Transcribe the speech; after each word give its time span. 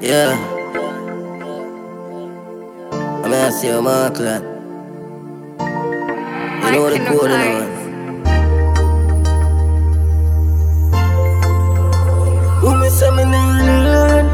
Yeah. 0.00 0.36
I 3.24 3.28
mean, 3.28 3.32
I 3.32 3.50
see 3.50 3.70
lad. 3.72 4.42
You 6.64 6.70
know 6.72 6.90
the 6.90 6.98
code, 7.06 7.30
know, 7.30 7.38
man. 7.38 7.68
Who 12.60 12.74
me 12.78 12.88
say 12.90 13.10
me 13.10 13.24
nah 13.24 13.60
learn? 13.86 14.26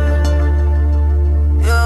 Yo, 1.62 1.80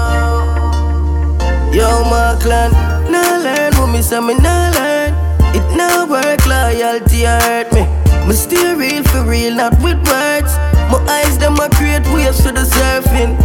yo, 1.71 2.03
Markland, 2.09 2.73
nah 3.11 3.37
learn. 3.43 3.73
Who 3.73 3.85
me 3.87 4.01
say 4.01 4.19
me 4.19 4.33
nah 4.35 4.71
learn? 4.73 5.13
It 5.55 5.77
nah 5.77 6.05
work, 6.09 6.45
loyalty 6.47 7.23
hurt 7.25 7.71
me. 7.73 7.85
Me 8.27 8.33
stay 8.33 8.73
real 8.73 9.03
for 9.03 9.23
real, 9.23 9.53
not 9.53 9.73
with 9.83 9.97
words. 10.07 10.57
My 10.89 10.97
eyes 11.07 11.37
them 11.37 11.55
a 11.59 11.69
create 11.69 12.07
waves 12.07 12.41
to 12.43 12.51
the 12.51 12.63
surfing. 12.63 13.37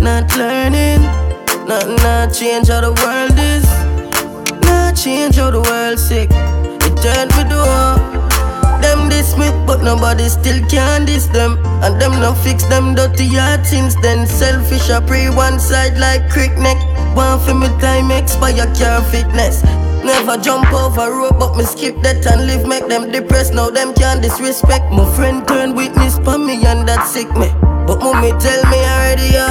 Not 0.00 0.36
learning. 0.36 1.02
Nothing 1.66 1.96
not 1.96 2.32
change 2.34 2.68
how 2.68 2.80
the 2.80 2.92
world 2.92 3.38
is. 3.38 3.64
Not 4.62 4.96
change 4.96 5.36
how 5.36 5.50
the 5.50 5.60
world 5.60 5.98
sick. 5.98 6.28
It 6.30 6.94
turned 7.02 7.32
me 7.36 7.44
door. 7.48 7.96
Them 8.80 9.08
diss 9.08 9.36
me, 9.36 9.48
but 9.66 9.82
nobody 9.82 10.28
still 10.28 10.60
can 10.68 11.04
diss 11.06 11.26
them. 11.26 11.58
And 11.82 12.00
them 12.00 12.12
no 12.20 12.34
fix 12.34 12.64
them 12.64 12.94
dirty 12.94 13.26
heart 13.28 13.66
since 13.66 13.94
then. 13.96 14.26
Selfish, 14.26 14.90
I 14.90 15.00
pray 15.00 15.30
one 15.30 15.58
side 15.58 15.98
like 15.98 16.28
crick 16.30 16.56
neck. 16.58 16.78
One 17.16 17.40
for 17.40 17.54
me 17.54 17.68
time 17.80 18.10
expire 18.10 18.68
car 18.76 19.02
fitness. 19.10 19.62
Never 20.04 20.36
jump 20.36 20.72
over 20.72 21.10
rope, 21.10 21.38
but 21.38 21.56
me 21.56 21.64
skip 21.64 22.00
that 22.02 22.24
and 22.26 22.46
live 22.46 22.66
make 22.66 22.86
them 22.86 23.10
depressed. 23.10 23.52
Now 23.52 23.70
them 23.70 23.94
can't 23.94 24.22
disrespect. 24.22 24.92
My 24.92 25.04
friend 25.16 25.46
turned 25.46 25.74
witness 25.74 26.18
for 26.18 26.38
me 26.38 26.64
and 26.64 26.86
that 26.88 27.06
sick 27.06 27.30
me. 27.36 27.48
But 27.88 28.00
mommy 28.00 28.32
tell 28.32 28.62
me 28.68 28.76
already, 28.84 29.32
yo. 29.32 29.48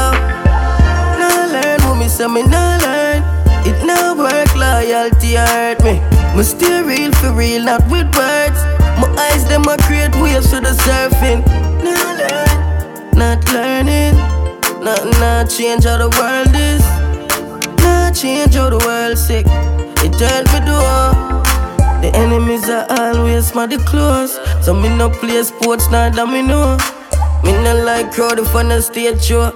Nah 1.18 1.50
learn, 1.50 1.82
mommy 1.82 2.08
say 2.08 2.28
me 2.28 2.44
nah 2.44 2.78
learn. 2.86 3.24
It 3.66 3.84
nah 3.84 4.14
work, 4.14 4.56
loyalty 4.56 5.34
hurt 5.34 5.84
me. 5.84 6.00
Me 6.38 6.44
stay 6.44 6.84
real 6.84 7.12
for 7.14 7.34
real, 7.34 7.64
not 7.64 7.82
with 7.90 8.06
words. 8.16 8.62
My 9.02 9.10
eyes 9.18 9.44
them 9.50 9.64
a 9.64 9.76
create 9.78 10.16
waves 10.22 10.52
to 10.52 10.62
the 10.62 10.74
surfing. 10.86 11.42
Nah 11.82 12.10
learn, 12.22 13.18
not 13.18 13.42
learning. 13.52 14.16
Nothing 14.86 15.20
not 15.20 15.50
change 15.50 15.86
how 15.86 15.98
the 15.98 16.10
world 16.22 16.54
is. 16.54 16.86
Not 17.82 18.14
change 18.14 18.54
how 18.54 18.70
the 18.70 18.78
world 18.86 19.18
sick. 19.18 19.48
It 20.06 20.14
turned 20.22 20.48
me 20.54 20.60
door. 20.70 21.42
The 22.04 22.12
enemies 22.14 22.70
are 22.70 22.86
always 22.92 23.56
my 23.56 23.66
the 23.66 23.80
close. 23.80 24.38
So 24.64 24.76
me 24.76 24.90
no 24.96 25.10
play 25.10 25.42
sports, 25.42 25.90
neither 25.90 26.28
me 26.28 26.44
know. 26.44 26.78
Me 27.48 27.54
no 27.64 27.82
like 27.86 28.12
crowd 28.12 28.40
if 28.40 28.54
on 28.54 28.72
a 28.72 28.82
stage 28.82 29.24
show. 29.24 29.52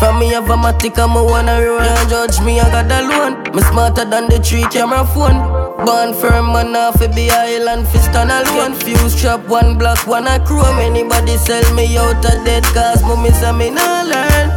From 0.00 0.18
me 0.18 0.28
have 0.30 0.50
a 0.50 0.56
matic 0.56 0.98
and 0.98 1.12
me 1.12 1.20
wanna 1.20 1.60
roll 1.62 1.78
Don't 1.78 2.10
judge 2.10 2.40
me, 2.40 2.58
I 2.58 2.68
got 2.74 2.90
alone. 2.90 3.54
Me 3.54 3.62
smarter 3.62 4.04
than 4.04 4.28
the 4.28 4.40
three 4.42 4.64
camera 4.64 5.04
phone. 5.04 5.38
Born 5.86 6.12
firm 6.12 6.52
man 6.52 6.74
off 6.74 7.00
a 7.00 7.08
be 7.08 7.30
island 7.30 7.86
fist 7.88 8.10
and 8.10 8.32
I'll 8.32 8.44
confuse 8.58 9.14
Chop 9.22 9.46
one 9.48 9.78
block, 9.78 10.06
one 10.06 10.26
a 10.26 10.44
chrome 10.44 10.78
Anybody 10.78 11.36
sell 11.36 11.64
me 11.74 11.96
out 11.96 12.24
of 12.24 12.44
dead 12.44 12.64
cause 12.74 13.02
Mommy 13.02 13.30
say 13.30 13.52
me 13.52 13.70
nah 13.70 14.02
learn, 14.02 14.48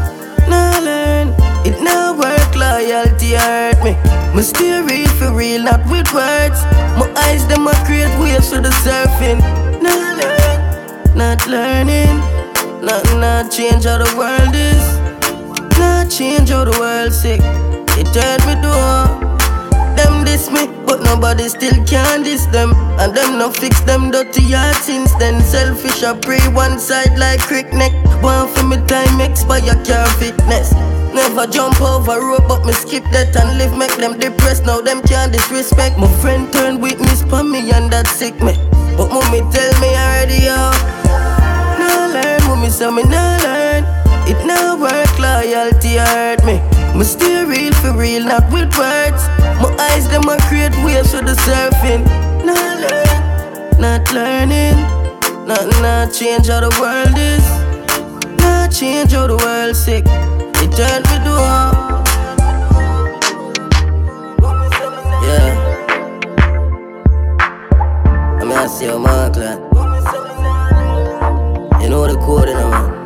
nah 0.49 0.80
learn. 0.80 1.27
It 1.67 1.80
nah 1.83 2.11
work, 2.17 2.55
loyalty 2.55 3.35
hurt 3.35 3.80
me. 3.83 3.93
Me 4.35 4.41
stay 4.41 4.81
real 4.81 5.08
for 5.19 5.31
real, 5.31 5.61
not 5.63 5.85
with 5.91 6.11
words. 6.11 6.59
My 6.97 7.08
eyes 7.27 7.45
them 7.47 7.67
a 7.67 7.73
create 7.85 8.17
waves 8.19 8.49
to 8.49 8.59
the 8.59 8.73
surfing. 8.83 9.39
Nah 9.83 10.17
learn, 10.19 11.15
not 11.15 11.45
learning 11.47 11.92
Nothing 12.94 13.22
not 13.22 13.49
change 13.49 13.86
how 13.86 13.97
the 13.97 14.16
world 14.16 14.53
is 14.53 14.86
not 15.80 16.11
change 16.11 16.49
how 16.49 16.63
the 16.63 16.77
world 16.77 17.11
sick. 17.11 17.41
It 17.97 18.05
turned 18.13 18.45
me 18.45 18.53
door. 18.61 19.09
Them 19.98 20.23
diss 20.23 20.52
me, 20.52 20.67
but 20.86 21.02
nobody 21.02 21.49
still 21.49 21.73
can 21.86 22.21
diss 22.21 22.45
them. 22.54 22.70
And 23.02 23.17
them 23.17 23.39
no 23.39 23.49
fix 23.49 23.81
them 23.81 24.11
dirty 24.11 24.45
heart 24.54 24.76
since 24.76 25.11
then. 25.15 25.42
Selfish, 25.42 26.04
I 26.04 26.14
pray 26.20 26.45
one 26.54 26.77
side 26.77 27.17
like 27.17 27.42
crick 27.42 27.73
neck. 27.73 27.93
One 28.21 28.48
for 28.54 28.61
me 28.61 28.77
time 28.86 29.21
expire 29.21 29.73
car 29.89 30.05
fitness. 30.21 30.73
Never 31.17 31.48
jump 31.48 31.81
over 31.81 32.21
rope, 32.21 32.48
but 32.48 32.64
me 32.64 32.73
skip 32.73 33.05
that 33.10 33.36
and 33.36 33.58
live 33.58 33.75
make 33.75 33.98
them 33.98 34.20
depressed. 34.20 34.67
Now 34.67 34.81
them 34.81 35.02
can't 35.02 35.33
disrespect. 35.33 35.98
My 35.98 36.11
friend 36.21 36.45
turned 36.54 36.80
witness 36.80 37.23
for 37.23 37.42
me 37.42 37.71
and 37.71 37.89
that 37.92 38.05
sick 38.05 38.37
me. 38.39 38.54
But 38.93 39.10
mommy 39.10 39.42
tell 39.49 39.73
me 39.81 39.89
already, 39.98 40.45
yo. 40.45 40.83
Mommy 42.63 42.71
say 42.71 42.89
me 42.89 43.03
nah 43.03 43.37
learn. 43.43 43.83
It 44.25 44.39
nah 44.45 44.79
work, 44.79 45.19
loyalty 45.19 45.97
hurt 45.97 46.45
me. 46.45 46.61
Me 46.97 47.03
stay 47.03 47.43
real 47.43 47.73
for 47.73 47.91
real, 47.91 48.23
not 48.23 48.49
with 48.53 48.71
words. 48.77 49.27
My 49.59 49.75
eyes 49.91 50.07
them 50.07 50.29
a 50.29 50.37
create 50.47 50.71
waves 50.85 51.11
to 51.11 51.17
the 51.17 51.35
surfing. 51.43 52.05
Nah 52.45 52.53
learn, 52.83 53.81
not 53.81 54.09
learning. 54.13 54.79
Nothing 55.45 55.81
not 55.81 56.13
change 56.13 56.47
how 56.47 56.61
the 56.61 56.71
world 56.79 57.17
is. 57.17 57.43
Not 58.39 58.71
change 58.71 59.11
how 59.11 59.27
the 59.27 59.35
world 59.35 59.75
sick. 59.75 60.05
It 60.63 60.71
turned 60.71 61.03
me 61.11 61.17
door. 61.27 61.59
Yeah. 65.27 65.51
I 68.39 68.43
mean, 68.45 68.53
I 68.53 68.67
see 68.67 69.73
man. 72.52 73.04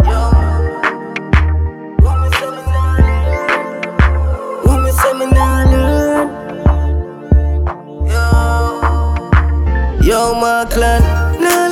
Who 4.63 4.81
me 4.81 4.91
say 4.91 5.13
me 5.13 5.25
nah 5.31 5.63
learn? 5.71 6.27
Yo, 10.03 10.33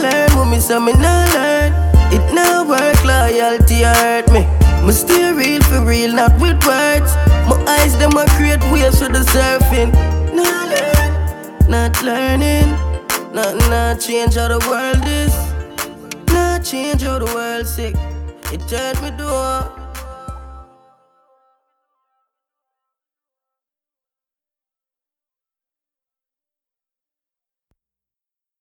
learn. 0.03 0.29
Who 0.31 0.45
me 0.45 0.59
nah 0.93 1.25
learn? 1.33 1.73
It 2.13 2.33
nah 2.33 2.63
work, 2.63 3.03
loyalty 3.03 3.83
hurt 3.83 4.31
me. 4.31 4.45
Me 4.85 4.91
stay 4.91 5.31
real 5.33 5.61
for 5.63 5.81
real, 5.81 6.13
not 6.13 6.33
with 6.39 6.63
words. 6.65 7.15
My 7.49 7.57
eyes 7.67 7.97
them 7.97 8.15
a 8.17 8.25
create 8.37 8.63
waves 8.71 8.99
to 8.99 9.07
the 9.07 9.23
surfing. 9.33 9.91
Nah 10.35 10.65
learn, 10.71 11.69
not 11.69 12.01
learning. 12.03 12.69
Nothing 13.33 13.69
not 13.69 13.99
change 13.99 14.35
how 14.35 14.47
the 14.47 14.59
world 14.69 15.03
is. 15.07 15.33
How 17.05 17.19
the 17.19 17.25
world 17.35 17.67
sick. 17.67 17.93
It 18.51 18.67
turned 18.67 18.99
me 19.03 19.11
door. 19.15 19.84